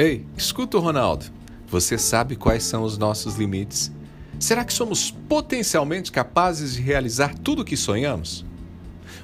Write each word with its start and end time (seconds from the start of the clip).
Ei, 0.00 0.24
escuta 0.36 0.78
Ronaldo. 0.78 1.24
Você 1.66 1.98
sabe 1.98 2.36
quais 2.36 2.62
são 2.62 2.84
os 2.84 2.96
nossos 2.96 3.34
limites? 3.34 3.90
Será 4.38 4.64
que 4.64 4.72
somos 4.72 5.10
potencialmente 5.10 6.12
capazes 6.12 6.74
de 6.74 6.80
realizar 6.80 7.34
tudo 7.36 7.62
o 7.62 7.64
que 7.64 7.76
sonhamos? 7.76 8.46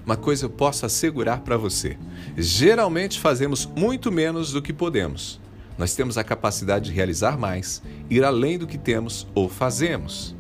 Uma 0.05 0.17
coisa 0.17 0.47
eu 0.47 0.51
posso 0.51 0.85
assegurar 0.85 1.43
para 1.43 1.57
você: 1.57 1.97
geralmente 2.37 3.21
fazemos 3.21 3.65
muito 3.65 4.11
menos 4.11 4.51
do 4.51 4.61
que 4.61 4.73
podemos. 4.73 5.41
Nós 5.79 5.95
temos 5.95 6.19
a 6.19 6.25
capacidade 6.25 6.87
de 6.87 6.91
realizar 6.91 7.39
mais, 7.39 7.81
ir 8.11 8.25
além 8.25 8.59
do 8.59 8.67
que 8.67 8.77
temos 8.77 9.29
ou 9.33 9.49
fazemos. 9.49 10.35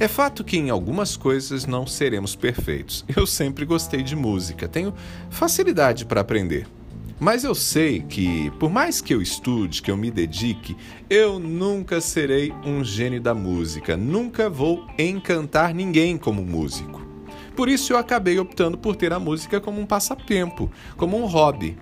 É 0.00 0.08
fato 0.08 0.42
que 0.42 0.56
em 0.56 0.70
algumas 0.70 1.16
coisas 1.16 1.66
não 1.66 1.86
seremos 1.86 2.34
perfeitos. 2.34 3.04
Eu 3.16 3.24
sempre 3.28 3.64
gostei 3.64 4.02
de 4.02 4.16
música, 4.16 4.66
tenho 4.66 4.92
facilidade 5.30 6.04
para 6.04 6.20
aprender. 6.20 6.66
Mas 7.18 7.44
eu 7.44 7.54
sei 7.54 8.00
que, 8.02 8.50
por 8.58 8.70
mais 8.70 9.00
que 9.00 9.14
eu 9.14 9.22
estude, 9.22 9.80
que 9.80 9.90
eu 9.90 9.96
me 9.96 10.10
dedique, 10.10 10.76
eu 11.08 11.38
nunca 11.38 11.98
serei 11.98 12.52
um 12.64 12.84
gênio 12.84 13.20
da 13.20 13.34
música, 13.34 13.96
nunca 13.96 14.50
vou 14.50 14.86
encantar 14.98 15.72
ninguém 15.72 16.18
como 16.18 16.42
músico. 16.42 17.00
Por 17.56 17.70
isso 17.70 17.94
eu 17.94 17.96
acabei 17.96 18.38
optando 18.38 18.76
por 18.76 18.96
ter 18.96 19.14
a 19.14 19.18
música 19.18 19.58
como 19.58 19.80
um 19.80 19.86
passatempo, 19.86 20.70
como 20.98 21.16
um 21.16 21.24
hobby. 21.24 21.78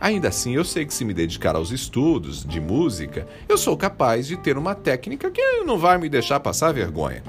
Ainda 0.00 0.28
assim, 0.28 0.56
eu 0.56 0.64
sei 0.64 0.84
que 0.84 0.92
se 0.92 1.04
me 1.04 1.14
dedicar 1.14 1.54
aos 1.54 1.70
estudos 1.70 2.44
de 2.44 2.60
música, 2.60 3.28
eu 3.48 3.56
sou 3.56 3.76
capaz 3.76 4.26
de 4.26 4.36
ter 4.36 4.58
uma 4.58 4.74
técnica 4.74 5.30
que 5.30 5.40
não 5.64 5.78
vai 5.78 5.98
me 5.98 6.08
deixar 6.08 6.40
passar 6.40 6.72
vergonha. 6.72 7.22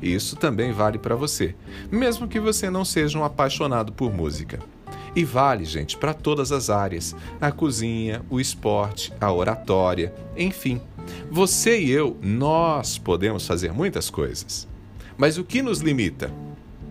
Isso 0.00 0.36
também 0.36 0.70
vale 0.70 0.98
para 0.98 1.16
você, 1.16 1.56
mesmo 1.90 2.28
que 2.28 2.38
você 2.38 2.70
não 2.70 2.84
seja 2.84 3.18
um 3.18 3.24
apaixonado 3.24 3.92
por 3.92 4.12
música. 4.12 4.60
E 5.16 5.24
vale, 5.24 5.64
gente, 5.64 5.96
para 5.96 6.12
todas 6.12 6.52
as 6.52 6.68
áreas: 6.68 7.16
a 7.40 7.50
cozinha, 7.50 8.22
o 8.28 8.38
esporte, 8.38 9.10
a 9.18 9.32
oratória, 9.32 10.14
enfim. 10.36 10.78
Você 11.30 11.80
e 11.80 11.90
eu, 11.90 12.18
nós 12.20 12.98
podemos 12.98 13.46
fazer 13.46 13.72
muitas 13.72 14.10
coisas. 14.10 14.68
Mas 15.16 15.38
o 15.38 15.44
que 15.44 15.62
nos 15.62 15.80
limita? 15.80 16.30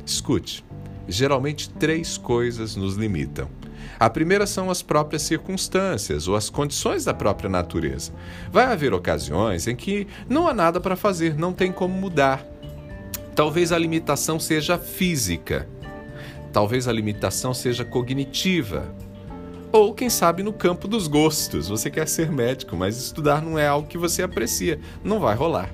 Escute, 0.04 0.66
geralmente 1.08 1.70
três 1.70 2.18
coisas 2.18 2.76
nos 2.76 2.96
limitam. 2.96 3.48
A 4.00 4.10
primeira 4.10 4.48
são 4.48 4.72
as 4.72 4.82
próprias 4.82 5.22
circunstâncias 5.22 6.28
ou 6.28 6.36
as 6.36 6.50
condições 6.50 7.06
da 7.06 7.14
própria 7.14 7.50
natureza. 7.50 8.12
Vai 8.52 8.66
haver 8.66 8.94
ocasiões 8.94 9.68
em 9.68 9.76
que 9.76 10.08
não 10.28 10.48
há 10.48 10.54
nada 10.54 10.82
para 10.82 10.96
fazer, 10.96 11.38
não 11.38 11.54
tem 11.54 11.72
como 11.72 11.94
mudar. 11.94 12.44
Talvez 13.36 13.72
a 13.72 13.78
limitação 13.78 14.40
seja 14.40 14.78
física, 14.78 15.68
Talvez 16.56 16.88
a 16.88 16.94
limitação 16.94 17.54
seja 17.54 17.84
cognitiva. 17.84 18.90
Ou, 19.74 19.94
quem 19.94 20.10
sabe, 20.10 20.42
no 20.42 20.54
campo 20.54 20.88
dos 20.88 21.06
gostos. 21.06 21.68
Você 21.68 21.92
quer 21.92 22.08
ser 22.08 22.32
médico, 22.32 22.78
mas 22.78 22.96
estudar 22.98 23.42
não 23.42 23.60
é 23.60 23.68
algo 23.68 23.90
que 23.90 23.98
você 23.98 24.24
aprecia. 24.24 24.80
Não 25.04 25.20
vai 25.20 25.36
rolar. 25.36 25.70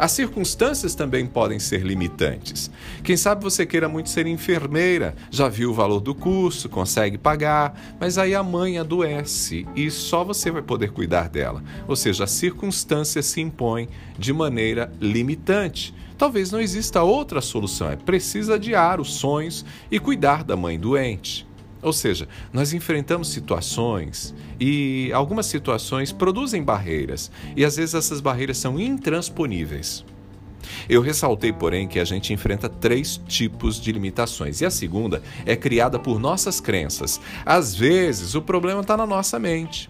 As 0.00 0.12
circunstâncias 0.12 0.94
também 0.94 1.26
podem 1.26 1.58
ser 1.58 1.82
limitantes. 1.82 2.70
Quem 3.04 3.18
sabe 3.18 3.44
você 3.44 3.66
queira 3.66 3.86
muito 3.86 4.08
ser 4.08 4.26
enfermeira, 4.26 5.14
já 5.30 5.46
viu 5.46 5.72
o 5.72 5.74
valor 5.74 6.00
do 6.00 6.14
curso, 6.14 6.70
consegue 6.70 7.18
pagar, 7.18 7.78
mas 8.00 8.16
aí 8.16 8.34
a 8.34 8.42
mãe 8.42 8.78
adoece 8.78 9.66
e 9.76 9.90
só 9.90 10.24
você 10.24 10.50
vai 10.50 10.62
poder 10.62 10.90
cuidar 10.90 11.28
dela. 11.28 11.62
Ou 11.86 11.94
seja, 11.94 12.24
a 12.24 12.26
circunstância 12.26 13.20
se 13.20 13.42
impõe 13.42 13.90
de 14.18 14.32
maneira 14.32 14.90
limitante. 14.98 15.94
Talvez 16.16 16.50
não 16.50 16.62
exista 16.62 17.02
outra 17.02 17.42
solução, 17.42 17.90
é 17.90 17.96
preciso 17.96 18.54
adiar 18.54 19.02
os 19.02 19.12
sonhos 19.12 19.66
e 19.90 19.98
cuidar 19.98 20.44
da 20.44 20.56
mãe 20.56 20.80
doente. 20.80 21.46
Ou 21.82 21.92
seja, 21.92 22.28
nós 22.52 22.72
enfrentamos 22.72 23.28
situações 23.28 24.34
e 24.58 25.10
algumas 25.12 25.46
situações 25.46 26.12
produzem 26.12 26.62
barreiras, 26.62 27.30
e 27.56 27.64
às 27.64 27.76
vezes 27.76 27.94
essas 27.94 28.20
barreiras 28.20 28.58
são 28.58 28.78
intransponíveis. 28.78 30.04
Eu 30.88 31.00
ressaltei, 31.00 31.52
porém, 31.52 31.88
que 31.88 31.98
a 31.98 32.04
gente 32.04 32.32
enfrenta 32.32 32.68
três 32.68 33.16
tipos 33.26 33.80
de 33.80 33.92
limitações, 33.92 34.60
e 34.60 34.66
a 34.66 34.70
segunda 34.70 35.22
é 35.46 35.56
criada 35.56 35.98
por 35.98 36.18
nossas 36.18 36.60
crenças. 36.60 37.20
Às 37.46 37.74
vezes, 37.74 38.34
o 38.34 38.42
problema 38.42 38.82
está 38.82 38.96
na 38.96 39.06
nossa 39.06 39.38
mente. 39.38 39.88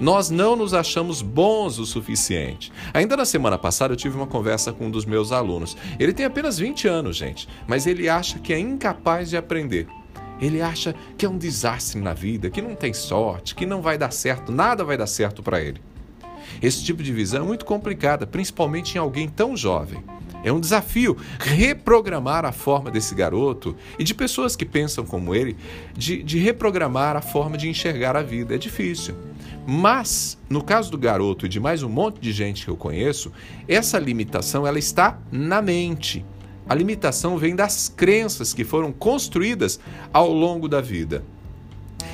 Nós 0.00 0.30
não 0.30 0.56
nos 0.56 0.74
achamos 0.74 1.22
bons 1.22 1.78
o 1.78 1.86
suficiente. 1.86 2.72
Ainda 2.92 3.16
na 3.16 3.24
semana 3.24 3.56
passada 3.56 3.92
eu 3.92 3.96
tive 3.96 4.16
uma 4.16 4.26
conversa 4.26 4.72
com 4.72 4.86
um 4.86 4.90
dos 4.90 5.04
meus 5.04 5.30
alunos. 5.30 5.76
Ele 5.98 6.12
tem 6.12 6.26
apenas 6.26 6.58
20 6.58 6.88
anos, 6.88 7.16
gente, 7.16 7.48
mas 7.68 7.86
ele 7.86 8.08
acha 8.08 8.38
que 8.38 8.52
é 8.52 8.58
incapaz 8.58 9.30
de 9.30 9.36
aprender. 9.36 9.86
Ele 10.42 10.60
acha 10.60 10.92
que 11.16 11.24
é 11.24 11.28
um 11.28 11.38
desastre 11.38 12.00
na 12.00 12.12
vida, 12.12 12.50
que 12.50 12.60
não 12.60 12.74
tem 12.74 12.92
sorte, 12.92 13.54
que 13.54 13.64
não 13.64 13.80
vai 13.80 13.96
dar 13.96 14.12
certo, 14.12 14.50
nada 14.50 14.82
vai 14.84 14.96
dar 14.96 15.06
certo 15.06 15.40
para 15.40 15.60
ele. 15.60 15.80
Esse 16.60 16.84
tipo 16.84 17.00
de 17.00 17.12
visão 17.12 17.44
é 17.44 17.46
muito 17.46 17.64
complicada, 17.64 18.26
principalmente 18.26 18.96
em 18.96 18.98
alguém 18.98 19.28
tão 19.28 19.56
jovem. 19.56 20.02
É 20.42 20.52
um 20.52 20.58
desafio 20.58 21.16
reprogramar 21.38 22.44
a 22.44 22.50
forma 22.50 22.90
desse 22.90 23.14
garoto 23.14 23.76
e 23.96 24.02
de 24.02 24.12
pessoas 24.12 24.56
que 24.56 24.64
pensam 24.64 25.06
como 25.06 25.32
ele, 25.32 25.56
de, 25.96 26.20
de 26.24 26.38
reprogramar 26.40 27.16
a 27.16 27.20
forma 27.20 27.56
de 27.56 27.68
enxergar 27.68 28.16
a 28.16 28.22
vida. 28.22 28.56
É 28.56 28.58
difícil. 28.58 29.14
Mas, 29.64 30.36
no 30.50 30.60
caso 30.64 30.90
do 30.90 30.98
garoto 30.98 31.46
e 31.46 31.48
de 31.48 31.60
mais 31.60 31.84
um 31.84 31.88
monte 31.88 32.18
de 32.18 32.32
gente 32.32 32.64
que 32.64 32.70
eu 32.70 32.76
conheço, 32.76 33.30
essa 33.68 33.96
limitação 34.00 34.66
ela 34.66 34.80
está 34.80 35.20
na 35.30 35.62
mente. 35.62 36.24
A 36.68 36.74
limitação 36.74 37.36
vem 37.36 37.56
das 37.56 37.88
crenças 37.88 38.54
que 38.54 38.64
foram 38.64 38.92
construídas 38.92 39.80
ao 40.12 40.32
longo 40.32 40.68
da 40.68 40.80
vida. 40.80 41.24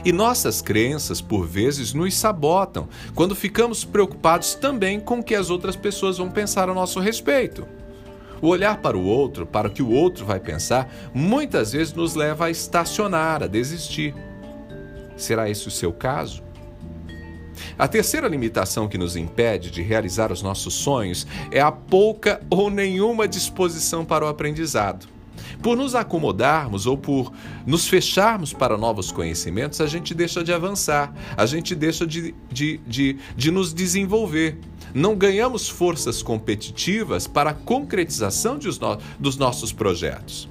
E 0.04 0.12
nossas 0.12 0.62
crenças, 0.62 1.20
por 1.20 1.46
vezes, 1.46 1.92
nos 1.92 2.14
sabotam 2.14 2.88
quando 3.14 3.34
ficamos 3.34 3.84
preocupados 3.84 4.54
também 4.54 5.00
com 5.00 5.18
o 5.18 5.22
que 5.22 5.34
as 5.34 5.50
outras 5.50 5.76
pessoas 5.76 6.18
vão 6.18 6.30
pensar 6.30 6.68
a 6.68 6.74
nosso 6.74 7.00
respeito. 7.00 7.66
O 8.40 8.48
olhar 8.48 8.80
para 8.80 8.96
o 8.96 9.04
outro, 9.04 9.44
para 9.44 9.66
o 9.68 9.70
que 9.70 9.82
o 9.82 9.90
outro 9.90 10.24
vai 10.24 10.38
pensar, 10.38 10.92
muitas 11.12 11.72
vezes 11.72 11.92
nos 11.92 12.14
leva 12.14 12.46
a 12.46 12.50
estacionar, 12.50 13.42
a 13.42 13.48
desistir. 13.48 14.14
Será 15.16 15.50
esse 15.50 15.66
o 15.66 15.72
seu 15.72 15.92
caso? 15.92 16.42
A 17.78 17.88
terceira 17.88 18.28
limitação 18.28 18.88
que 18.88 18.98
nos 18.98 19.16
impede 19.16 19.70
de 19.70 19.82
realizar 19.82 20.32
os 20.32 20.42
nossos 20.42 20.74
sonhos 20.74 21.26
é 21.50 21.60
a 21.60 21.72
pouca 21.72 22.40
ou 22.50 22.70
nenhuma 22.70 23.28
disposição 23.28 24.04
para 24.04 24.24
o 24.24 24.28
aprendizado. 24.28 25.08
Por 25.62 25.76
nos 25.76 25.94
acomodarmos 25.94 26.86
ou 26.86 26.96
por 26.96 27.32
nos 27.66 27.88
fecharmos 27.88 28.52
para 28.52 28.76
novos 28.76 29.10
conhecimentos, 29.10 29.80
a 29.80 29.86
gente 29.86 30.14
deixa 30.14 30.44
de 30.44 30.52
avançar, 30.52 31.12
a 31.36 31.46
gente 31.46 31.74
deixa 31.74 32.06
de, 32.06 32.34
de, 32.50 32.78
de, 32.86 33.16
de 33.36 33.50
nos 33.50 33.74
desenvolver. 33.74 34.58
Não 34.94 35.16
ganhamos 35.16 35.68
forças 35.68 36.22
competitivas 36.22 37.26
para 37.26 37.50
a 37.50 37.54
concretização 37.54 38.54
no, 38.54 38.98
dos 39.18 39.36
nossos 39.36 39.72
projetos. 39.72 40.48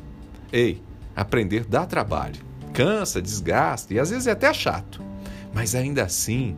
Ei, 0.51 0.81
aprender 1.15 1.65
dá 1.65 1.85
trabalho, 1.85 2.39
cansa, 2.73 3.21
desgasta 3.21 3.93
e 3.93 3.99
às 3.99 4.09
vezes 4.09 4.27
é 4.27 4.31
até 4.31 4.53
chato. 4.53 5.01
Mas 5.53 5.73
ainda 5.73 6.03
assim, 6.03 6.55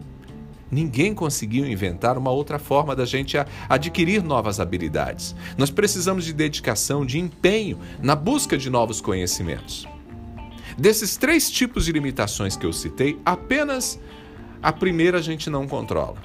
Ninguém 0.71 1.13
conseguiu 1.13 1.65
inventar 1.65 2.17
uma 2.17 2.31
outra 2.31 2.59
forma 2.59 2.95
da 2.95 3.05
gente 3.05 3.37
adquirir 3.67 4.23
novas 4.23 4.59
habilidades. 4.59 5.35
Nós 5.57 5.69
precisamos 5.69 6.25
de 6.25 6.33
dedicação, 6.33 7.05
de 7.05 7.19
empenho 7.19 7.79
na 8.01 8.15
busca 8.15 8.57
de 8.57 8.69
novos 8.69 9.01
conhecimentos. 9.01 9.87
Desses 10.77 11.17
três 11.17 11.51
tipos 11.51 11.85
de 11.85 11.91
limitações 11.91 12.55
que 12.55 12.65
eu 12.65 12.71
citei, 12.71 13.19
apenas 13.25 13.99
a 14.61 14.71
primeira 14.71 15.17
a 15.17 15.21
gente 15.21 15.49
não 15.49 15.67
controla. 15.67 16.17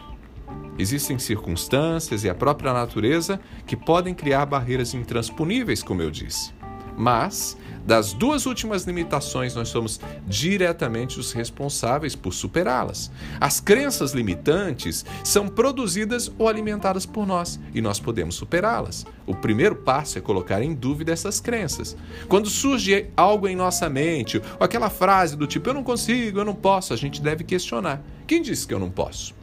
Existem 0.78 1.18
circunstâncias 1.18 2.22
e 2.22 2.28
a 2.28 2.34
própria 2.34 2.72
natureza 2.72 3.40
que 3.66 3.76
podem 3.76 4.14
criar 4.14 4.46
barreiras 4.46 4.94
intransponíveis, 4.94 5.82
como 5.82 6.02
eu 6.02 6.10
disse. 6.10 6.53
Mas 6.96 7.56
das 7.84 8.14
duas 8.14 8.46
últimas 8.46 8.84
limitações, 8.84 9.54
nós 9.54 9.68
somos 9.68 10.00
diretamente 10.26 11.20
os 11.20 11.32
responsáveis 11.32 12.16
por 12.16 12.32
superá-las. 12.32 13.10
As 13.38 13.60
crenças 13.60 14.12
limitantes 14.12 15.04
são 15.22 15.48
produzidas 15.48 16.32
ou 16.38 16.48
alimentadas 16.48 17.04
por 17.04 17.26
nós 17.26 17.60
e 17.74 17.82
nós 17.82 18.00
podemos 18.00 18.36
superá-las. 18.36 19.04
O 19.26 19.34
primeiro 19.34 19.76
passo 19.76 20.16
é 20.16 20.20
colocar 20.22 20.62
em 20.62 20.72
dúvida 20.72 21.12
essas 21.12 21.40
crenças. 21.40 21.94
Quando 22.26 22.48
surge 22.48 23.10
algo 23.14 23.46
em 23.46 23.54
nossa 23.54 23.88
mente, 23.90 24.38
ou 24.38 24.64
aquela 24.64 24.88
frase 24.88 25.36
do 25.36 25.46
tipo 25.46 25.68
eu 25.68 25.74
não 25.74 25.84
consigo, 25.84 26.38
eu 26.38 26.44
não 26.44 26.54
posso, 26.54 26.94
a 26.94 26.96
gente 26.96 27.20
deve 27.20 27.44
questionar: 27.44 28.02
quem 28.26 28.40
disse 28.40 28.66
que 28.66 28.72
eu 28.72 28.78
não 28.78 28.90
posso? 28.90 29.34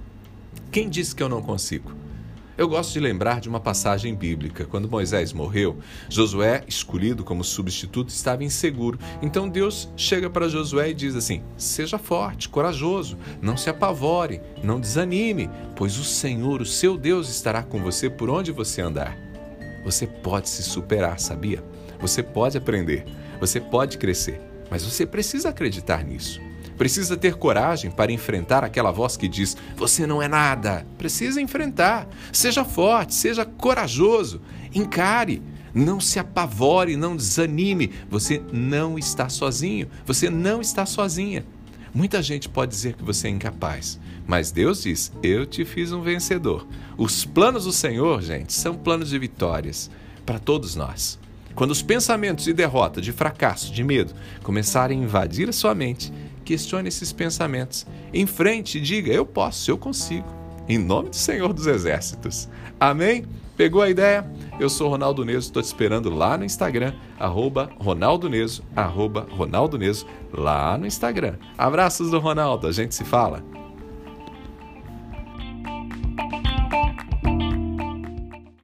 Quem 0.72 0.90
disse 0.90 1.14
que 1.14 1.22
eu 1.22 1.30
não 1.30 1.44
consigo? 1.44 2.01
Eu 2.62 2.68
gosto 2.68 2.94
de 2.94 3.00
lembrar 3.00 3.42
de 3.42 3.50
uma 3.50 3.60
passagem 3.60 4.14
bíblica. 4.14 4.66
Quando 4.66 4.88
Moisés 4.88 5.34
morreu, 5.34 5.80
Josué, 6.08 6.64
escolhido 6.68 7.24
como 7.24 7.44
substituto, 7.44 8.10
estava 8.10 8.44
inseguro. 8.44 9.00
Então 9.20 9.50
Deus 9.50 9.92
chega 9.98 10.30
para 10.30 10.48
Josué 10.48 10.92
e 10.92 10.94
diz 10.94 11.16
assim: 11.16 11.42
Seja 11.58 11.98
forte, 11.98 12.48
corajoso, 12.48 13.18
não 13.42 13.58
se 13.58 13.68
apavore, 13.68 14.42
não 14.64 14.80
desanime, 14.80 15.50
pois 15.76 15.98
o 15.98 16.04
Senhor, 16.04 16.62
o 16.62 16.66
seu 16.66 17.00
Deus, 17.00 17.30
estará 17.30 17.64
com 17.64 17.82
você 17.82 18.12
por 18.12 18.30
onde 18.30 18.52
você 18.52 18.80
andar. 18.80 19.18
Você 19.84 20.06
pode 20.06 20.48
se 20.48 20.62
superar, 20.62 21.20
sabia? 21.20 21.64
Você 22.00 22.22
pode 22.22 22.60
aprender, 22.60 23.06
você 23.40 23.60
pode 23.60 23.98
crescer, 23.98 24.40
mas 24.70 24.84
você 24.84 25.04
precisa 25.04 25.50
acreditar 25.50 26.04
nisso. 26.04 26.40
Precisa 26.82 27.16
ter 27.16 27.36
coragem 27.36 27.92
para 27.92 28.12
enfrentar 28.12 28.64
aquela 28.64 28.90
voz 28.90 29.16
que 29.16 29.28
diz: 29.28 29.56
Você 29.76 30.08
não 30.08 30.20
é 30.20 30.28
nada. 30.28 30.84
Precisa 30.98 31.40
enfrentar. 31.40 32.08
Seja 32.34 32.66
forte, 32.66 33.14
seja 33.14 33.46
corajoso. 33.46 34.42
Encare. 34.74 35.44
Não 35.76 36.00
se 36.00 36.18
apavore, 36.18 36.98
não 36.98 37.16
desanime. 37.16 37.92
Você 38.10 38.42
não 38.52 38.98
está 38.98 39.30
sozinho. 39.30 39.90
Você 40.08 40.28
não 40.28 40.60
está 40.60 40.84
sozinha. 40.88 41.46
Muita 41.94 42.20
gente 42.20 42.50
pode 42.50 42.72
dizer 42.72 42.96
que 42.96 43.04
você 43.04 43.28
é 43.28 43.30
incapaz, 43.30 44.00
mas 44.26 44.50
Deus 44.50 44.82
diz: 44.82 45.12
Eu 45.22 45.46
te 45.46 45.64
fiz 45.64 45.92
um 45.92 46.02
vencedor. 46.02 46.68
Os 46.98 47.24
planos 47.24 47.66
do 47.66 47.72
Senhor, 47.72 48.24
gente, 48.24 48.54
são 48.54 48.74
planos 48.74 49.12
de 49.12 49.20
vitórias 49.20 49.88
para 50.26 50.40
todos 50.40 50.76
nós. 50.76 51.20
Quando 51.54 51.72
os 51.72 51.82
pensamentos 51.82 52.46
de 52.46 52.54
derrota, 52.54 53.02
de 53.02 53.12
fracasso, 53.12 53.72
de 53.72 53.84
medo 53.84 54.14
começarem 54.42 55.00
a 55.00 55.04
invadir 55.04 55.50
a 55.50 55.54
sua 55.54 55.76
mente, 55.76 56.12
questione 56.44 56.88
esses 56.88 57.12
pensamentos. 57.14 57.86
Enfrente 58.14 58.78
e 58.78 58.82
diga: 58.82 59.12
Eu 59.12 59.26
posso, 59.26 59.70
eu 59.70 59.78
consigo. 59.78 60.28
Em 60.68 60.78
nome 60.78 61.10
do 61.10 61.16
Senhor 61.16 61.52
dos 61.54 61.68
Exércitos. 61.68 62.48
Amém? 62.80 63.26
Pegou 63.58 63.82
a 63.82 63.90
ideia? 63.90 64.26
Eu 64.60 64.70
sou 64.70 64.90
Ronaldo 64.90 65.24
Neso, 65.26 65.48
estou 65.48 65.62
te 65.62 65.66
esperando 65.66 66.10
lá 66.10 66.38
no 66.38 66.46
Instagram, 66.46 66.94
arroba 67.20 67.70
Ronaldo 67.78 68.30
Neso, 68.30 68.64
arroba 68.76 69.28
Ronaldo 69.30 69.78
Neso, 69.78 70.06
lá 70.34 70.78
no 70.78 70.88
Instagram. 70.88 71.36
Abraços 71.58 72.10
do 72.10 72.20
Ronaldo, 72.20 72.68
a 72.68 72.72
gente 72.72 72.96
se 72.96 73.04
fala. 73.04 73.44